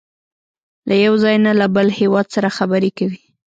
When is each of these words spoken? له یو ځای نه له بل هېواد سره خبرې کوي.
له 0.87 0.95
یو 1.05 1.13
ځای 1.23 1.35
نه 1.45 1.51
له 1.59 1.65
بل 1.75 1.87
هېواد 1.99 2.27
سره 2.35 2.55
خبرې 2.57 2.91
کوي. 2.97 3.21